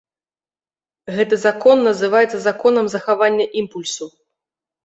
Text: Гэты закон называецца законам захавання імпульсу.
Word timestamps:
Гэты 1.17 1.35
закон 1.45 1.77
называецца 1.89 2.37
законам 2.47 2.85
захавання 2.95 3.45
імпульсу. 3.63 4.05